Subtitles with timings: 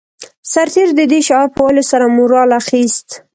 [0.51, 3.07] سرتېرو د دې شعار په ويلو سره مورال اخیست